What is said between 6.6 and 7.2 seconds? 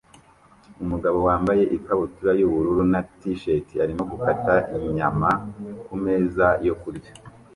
yo kurya